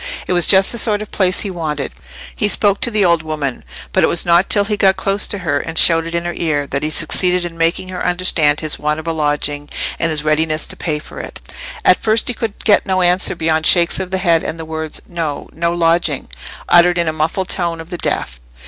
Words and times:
It 0.25 0.33
was 0.33 0.47
just 0.47 0.71
the 0.71 0.79
sort 0.79 1.03
of 1.03 1.11
place 1.11 1.41
he 1.41 1.51
wanted. 1.51 1.91
He 2.35 2.47
spoke 2.47 2.81
to 2.81 2.89
the 2.89 3.05
old 3.05 3.21
woman; 3.21 3.63
but 3.93 4.03
it 4.03 4.07
was 4.07 4.25
not 4.25 4.49
till 4.49 4.63
he 4.63 4.75
got 4.75 4.95
close 4.95 5.27
to 5.27 5.37
her 5.45 5.59
and 5.59 5.77
shouted 5.77 6.15
in 6.15 6.25
her 6.25 6.33
ear, 6.35 6.65
that 6.65 6.81
he 6.81 6.89
succeeded 6.89 7.45
in 7.45 7.55
making 7.55 7.89
her 7.89 8.03
understand 8.03 8.61
his 8.61 8.79
want 8.79 8.99
of 8.99 9.05
a 9.05 9.13
lodging, 9.13 9.69
and 9.99 10.09
his 10.09 10.23
readiness 10.23 10.65
to 10.65 10.75
pay 10.75 10.97
for 10.97 11.19
it. 11.19 11.39
At 11.85 12.01
first 12.01 12.29
he 12.29 12.33
could 12.33 12.65
get 12.65 12.87
no 12.87 13.03
answer 13.03 13.35
beyond 13.35 13.67
shakes 13.67 13.99
of 13.99 14.09
the 14.09 14.17
head 14.17 14.41
and 14.41 14.59
the 14.59 14.65
words, 14.65 15.01
"No—no 15.07 15.71
lodging," 15.71 16.29
uttered 16.67 16.97
in 16.97 17.05
the 17.05 17.13
muffled 17.13 17.49
tone 17.49 17.79
of 17.79 17.91
the 17.91 17.99
deaf. 17.99 18.39